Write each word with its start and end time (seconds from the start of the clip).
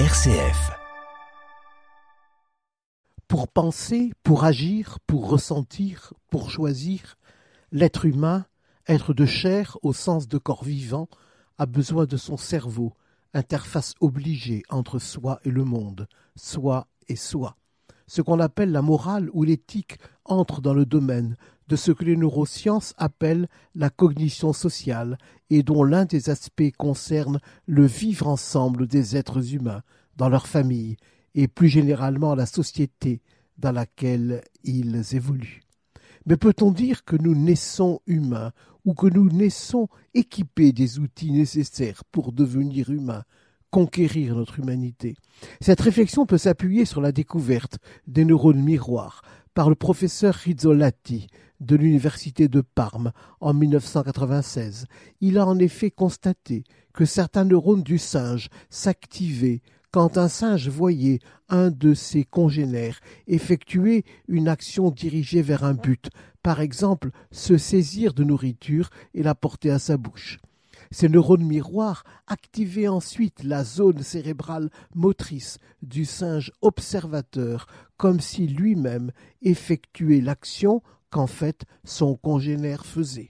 RCF. 0.00 0.72
Pour 3.28 3.46
penser, 3.46 4.12
pour 4.24 4.42
agir, 4.42 4.98
pour 5.06 5.30
ressentir, 5.30 6.12
pour 6.32 6.50
choisir, 6.50 7.16
l'être 7.70 8.04
humain, 8.04 8.44
être 8.88 9.14
de 9.14 9.24
chair 9.24 9.78
au 9.82 9.92
sens 9.92 10.26
de 10.26 10.36
corps 10.36 10.64
vivant, 10.64 11.06
a 11.58 11.66
besoin 11.66 12.06
de 12.06 12.16
son 12.16 12.36
cerveau, 12.36 12.92
interface 13.34 13.94
obligée 14.00 14.64
entre 14.68 14.98
soi 14.98 15.38
et 15.44 15.50
le 15.50 15.62
monde, 15.62 16.08
soi 16.34 16.88
et 17.06 17.14
soi. 17.14 17.56
Ce 18.06 18.22
qu'on 18.22 18.40
appelle 18.40 18.72
la 18.72 18.82
morale 18.82 19.30
ou 19.32 19.44
l'éthique 19.44 19.98
entre 20.24 20.60
dans 20.60 20.74
le 20.74 20.86
domaine 20.86 21.36
de 21.68 21.76
ce 21.76 21.92
que 21.92 22.04
les 22.04 22.16
neurosciences 22.16 22.94
appellent 22.98 23.48
la 23.74 23.90
cognition 23.90 24.52
sociale 24.52 25.18
et 25.50 25.62
dont 25.62 25.82
l'un 25.82 26.04
des 26.04 26.30
aspects 26.30 26.72
concerne 26.76 27.40
le 27.66 27.86
vivre 27.86 28.28
ensemble 28.28 28.86
des 28.86 29.16
êtres 29.16 29.54
humains 29.54 29.82
dans 30.16 30.28
leur 30.28 30.46
famille 30.46 30.96
et 31.34 31.48
plus 31.48 31.68
généralement 31.68 32.34
la 32.34 32.46
société 32.46 33.22
dans 33.58 33.72
laquelle 33.72 34.42
ils 34.62 35.14
évoluent. 35.14 35.62
Mais 36.26 36.36
peut-on 36.36 36.70
dire 36.70 37.04
que 37.04 37.16
nous 37.16 37.34
naissons 37.34 38.00
humains 38.06 38.52
ou 38.84 38.94
que 38.94 39.06
nous 39.06 39.28
naissons 39.30 39.88
équipés 40.14 40.72
des 40.72 40.98
outils 40.98 41.32
nécessaires 41.32 42.04
pour 42.12 42.32
devenir 42.32 42.90
humains, 42.90 43.24
conquérir 43.74 44.36
notre 44.36 44.60
humanité 44.60 45.16
Cette 45.60 45.80
réflexion 45.80 46.26
peut 46.26 46.38
s'appuyer 46.38 46.84
sur 46.84 47.00
la 47.00 47.10
découverte 47.10 47.78
des 48.06 48.24
neurones 48.24 48.62
miroirs 48.62 49.22
par 49.52 49.68
le 49.68 49.74
professeur 49.74 50.32
Rizzolatti 50.32 51.26
de 51.58 51.74
l'université 51.74 52.46
de 52.46 52.60
Parme 52.60 53.10
en 53.40 53.52
1996. 53.52 54.86
Il 55.20 55.38
a 55.38 55.46
en 55.48 55.58
effet 55.58 55.90
constaté 55.90 56.62
que 56.92 57.04
certains 57.04 57.44
neurones 57.44 57.82
du 57.82 57.98
singe 57.98 58.48
s'activaient 58.70 59.60
quand 59.90 60.18
un 60.18 60.28
singe 60.28 60.68
voyait 60.68 61.18
un 61.48 61.72
de 61.72 61.94
ses 61.94 62.22
congénères 62.22 63.00
effectuer 63.26 64.04
une 64.28 64.46
action 64.46 64.92
dirigée 64.92 65.42
vers 65.42 65.64
un 65.64 65.74
but, 65.74 66.10
par 66.44 66.60
exemple 66.60 67.10
se 67.32 67.58
saisir 67.58 68.14
de 68.14 68.22
nourriture 68.22 68.90
et 69.14 69.24
la 69.24 69.34
porter 69.34 69.72
à 69.72 69.80
sa 69.80 69.96
bouche. 69.96 70.38
Ces 70.94 71.08
neurones 71.08 71.44
miroirs 71.44 72.04
activaient 72.28 72.86
ensuite 72.86 73.42
la 73.42 73.64
zone 73.64 74.04
cérébrale 74.04 74.70
motrice 74.94 75.58
du 75.82 76.04
singe 76.04 76.52
observateur, 76.62 77.66
comme 77.96 78.20
si 78.20 78.46
lui-même 78.46 79.10
effectuait 79.42 80.20
l'action 80.20 80.82
qu'en 81.10 81.26
fait 81.26 81.64
son 81.82 82.14
congénère 82.14 82.86
faisait. 82.86 83.26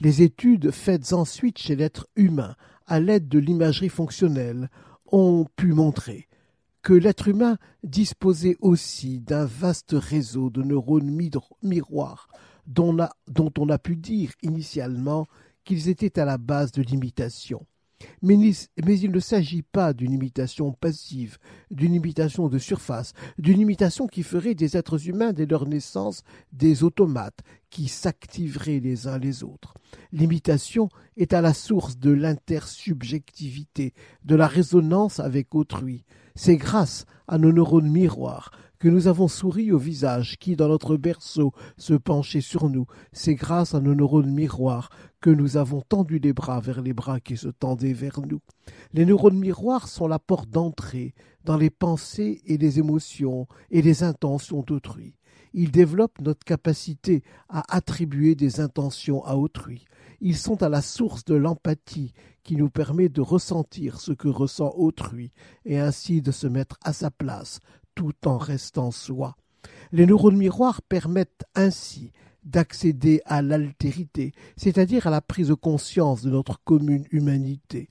Les 0.00 0.20
études 0.20 0.72
faites 0.72 1.14
ensuite 1.14 1.56
chez 1.56 1.74
l'être 1.74 2.06
humain 2.16 2.54
à 2.86 3.00
l'aide 3.00 3.28
de 3.28 3.38
l'imagerie 3.38 3.88
fonctionnelle 3.88 4.68
ont 5.10 5.46
pu 5.56 5.72
montrer 5.72 6.28
que 6.82 6.92
l'être 6.92 7.28
humain 7.28 7.56
disposait 7.82 8.58
aussi 8.60 9.20
d'un 9.20 9.46
vaste 9.46 9.94
réseau 9.94 10.50
de 10.50 10.62
neurones 10.62 11.18
miroirs 11.62 12.28
dont, 12.66 12.94
on 13.58 13.68
a 13.68 13.78
pu 13.78 13.96
dire 13.96 14.32
initialement 14.42 15.26
qu'ils 15.64 15.88
étaient 15.88 16.18
à 16.18 16.24
la 16.24 16.38
base 16.38 16.72
de 16.72 16.82
l'imitation. 16.82 17.66
Mais, 18.22 18.34
il 18.34 19.10
ne 19.10 19.20
s'agit 19.20 19.62
pas 19.62 19.92
d'une 19.92 20.12
imitation 20.12 20.72
passive, 20.72 21.38
d'une 21.70 21.94
imitation 21.94 22.48
de 22.48 22.58
surface, 22.58 23.12
d'une 23.38 23.60
imitation 23.60 24.06
qui 24.06 24.22
ferait 24.22 24.54
des 24.54 24.76
êtres 24.76 25.08
humains 25.08 25.32
dès 25.32 25.46
leur 25.46 25.66
naissance 25.66 26.22
des 26.52 26.82
automates 26.82 27.40
qui 27.68 27.88
s'activeraient 27.88 28.80
les 28.80 29.06
uns 29.06 29.18
les 29.18 29.44
autres. 29.44 29.74
L'imitation 30.12 30.88
est 31.16 31.32
à 31.32 31.40
la 31.40 31.54
source 31.54 31.98
de 31.98 32.10
l'intersubjectivité, 32.10 33.92
de 34.24 34.34
la 34.34 34.46
résonance 34.46 35.20
avec 35.20 35.54
autrui. 35.54 36.04
C'est 36.34 36.56
grâce 36.56 37.04
à 37.28 37.38
nos 37.38 37.52
neurones 37.52 37.90
miroirs 37.90 38.50
que 38.80 38.88
nous 38.88 39.08
avons 39.08 39.28
souri 39.28 39.72
au 39.72 39.78
visage 39.78 40.38
qui, 40.38 40.56
dans 40.56 40.68
notre 40.68 40.96
berceau, 40.96 41.52
se 41.76 41.92
penchait 41.92 42.40
sur 42.40 42.70
nous. 42.70 42.86
C'est 43.12 43.34
grâce 43.34 43.74
à 43.74 43.80
nos 43.80 43.94
neurones 43.94 44.32
miroirs 44.32 44.88
que 45.20 45.30
nous 45.30 45.56
avons 45.56 45.82
tendu 45.82 46.18
les 46.18 46.32
bras 46.32 46.60
vers 46.60 46.82
les 46.82 46.92
bras 46.92 47.20
qui 47.20 47.36
se 47.36 47.48
tendaient 47.48 47.92
vers 47.92 48.20
nous. 48.20 48.40
Les 48.92 49.04
neurones 49.04 49.38
miroirs 49.38 49.88
sont 49.88 50.08
la 50.08 50.18
porte 50.18 50.50
d'entrée 50.50 51.14
dans 51.44 51.56
les 51.56 51.70
pensées 51.70 52.42
et 52.46 52.56
les 52.56 52.78
émotions 52.78 53.46
et 53.70 53.82
les 53.82 54.02
intentions 54.02 54.62
d'autrui. 54.62 55.14
Ils 55.52 55.70
développent 55.70 56.20
notre 56.20 56.44
capacité 56.44 57.22
à 57.48 57.74
attribuer 57.74 58.34
des 58.34 58.60
intentions 58.60 59.24
à 59.24 59.36
autrui. 59.36 59.84
Ils 60.20 60.36
sont 60.36 60.62
à 60.62 60.68
la 60.68 60.82
source 60.82 61.24
de 61.24 61.34
l'empathie 61.34 62.12
qui 62.42 62.56
nous 62.56 62.70
permet 62.70 63.08
de 63.08 63.20
ressentir 63.20 64.00
ce 64.00 64.12
que 64.12 64.28
ressent 64.28 64.72
autrui 64.76 65.32
et 65.64 65.78
ainsi 65.78 66.22
de 66.22 66.30
se 66.30 66.46
mettre 66.46 66.78
à 66.84 66.92
sa 66.92 67.10
place 67.10 67.60
tout 67.94 68.14
en 68.26 68.38
restant 68.38 68.90
soi. 68.90 69.36
Les 69.92 70.06
neurones 70.06 70.36
miroirs 70.36 70.82
permettent 70.82 71.44
ainsi 71.54 72.12
d'accéder 72.44 73.20
à 73.24 73.42
l'altérité, 73.42 74.32
c'est-à-dire 74.56 75.06
à 75.06 75.10
la 75.10 75.20
prise 75.20 75.48
de 75.48 75.54
conscience 75.54 76.22
de 76.22 76.30
notre 76.30 76.62
commune 76.64 77.04
humanité. 77.10 77.88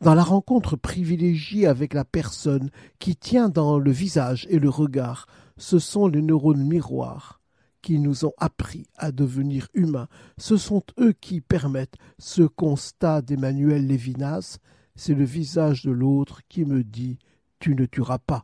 Dans 0.00 0.14
la 0.14 0.22
rencontre 0.22 0.76
privilégiée 0.76 1.66
avec 1.66 1.94
la 1.94 2.04
personne 2.04 2.70
qui 2.98 3.16
tient 3.16 3.48
dans 3.48 3.78
le 3.78 3.90
visage 3.90 4.46
et 4.50 4.58
le 4.58 4.70
regard, 4.70 5.26
ce 5.56 5.78
sont 5.78 6.06
les 6.06 6.22
neurones 6.22 6.66
miroirs 6.66 7.38
qui 7.82 7.98
nous 7.98 8.24
ont 8.24 8.32
appris 8.38 8.86
à 8.96 9.12
devenir 9.12 9.68
humains. 9.74 10.08
Ce 10.36 10.56
sont 10.56 10.82
eux 11.00 11.12
qui 11.12 11.40
permettent 11.40 11.96
ce 12.18 12.42
constat 12.42 13.22
d'Emmanuel 13.22 13.86
Lévinas. 13.86 14.58
C'est 14.96 15.14
le 15.14 15.24
visage 15.24 15.84
de 15.84 15.90
l'autre 15.90 16.42
qui 16.48 16.64
me 16.64 16.82
dit 16.82 17.18
Tu 17.60 17.74
ne 17.74 17.86
tueras 17.86 18.18
pas. 18.18 18.42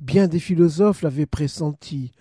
Bien 0.00 0.28
des 0.28 0.40
philosophes 0.40 1.02
l'avaient 1.02 1.26
pressenti, 1.26 2.12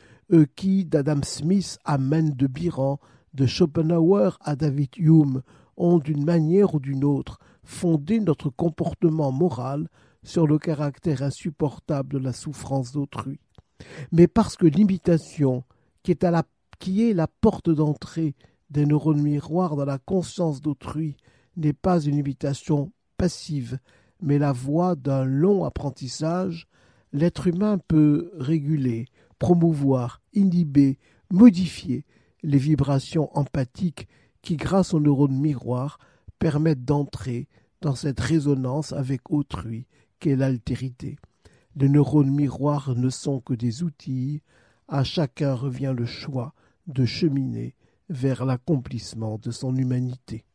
qui, 0.56 0.86
d'Adam 0.86 1.22
Smith 1.24 1.78
à 1.86 1.98
de 1.98 2.48
Biran, 2.48 3.00
de 3.34 3.46
Schopenhauer 3.46 4.38
à 4.42 4.56
David 4.56 4.90
Hume, 4.98 5.42
ont 5.78 6.00
d'une 6.00 6.24
manière 6.24 6.76
ou 6.76 6.80
d'une 6.80 7.04
autre 7.04 7.40
fondé 7.64 8.20
notre 8.20 8.50
comportement 8.50 9.32
moral 9.32 9.88
sur 10.24 10.48
le 10.48 10.58
caractère 10.58 11.22
insupportable 11.24 12.14
de 12.14 12.18
la 12.18 12.34
souffrance 12.34 12.92
d'autrui. 12.92 13.40
Mais 14.12 14.28
parce 14.28 14.56
que 14.56 14.66
l'imitation, 14.66 15.64
qui 16.04 16.18
qui 16.80 17.10
est 17.10 17.14
la 17.14 17.28
porte 17.28 17.70
d'entrée 17.70 18.36
des 18.70 18.86
neurones 18.86 19.22
miroirs 19.22 19.76
dans 19.76 19.86
la 19.86 20.00
conscience 20.00 20.62
d'autrui, 20.62 21.16
n'est 21.56 21.74
pas 21.74 22.02
une 22.02 22.16
imitation 22.16 22.92
passive, 23.18 23.78
mais 24.22 24.40
la 24.40 24.52
voie 24.52 24.96
d'un 24.96 25.24
long 25.24 25.64
apprentissage, 25.66 26.68
l'être 27.13 27.47
humain 27.47 27.78
peut 27.88 28.31
réguler, 28.35 29.06
promouvoir, 29.40 30.22
inhiber, 30.34 30.97
modifier 31.31 32.06
les 32.41 32.57
vibrations 32.57 33.35
empathiques 33.38 34.07
qui, 34.41 34.57
grâce 34.57 34.94
aux 34.94 35.00
neurones 35.00 35.40
miroirs, 35.40 36.00
permettent 36.40 36.84
d'entrer 36.84 37.47
dans 37.81 37.96
cette 37.96 38.19
résonance 38.19 38.91
avec 38.91 39.31
autrui 39.31 39.88
qu'est 40.19 40.35
l'altérité. 40.35 41.16
Les 41.75 41.90
neurones 41.90 42.31
miroirs 42.31 42.96
ne 42.96 43.09
sont 43.09 43.40
que 43.40 43.53
des 43.53 43.84
outils, 43.84 44.41
à 44.88 45.03
chacun 45.03 45.53
revient 45.53 45.94
le 45.95 46.06
choix 46.06 46.53
de 46.88 47.06
cheminer 47.06 47.75
vers 48.09 48.45
l'accomplissement 48.45 49.38
de 49.38 49.51
son 49.51 49.75
humanité. 49.75 50.45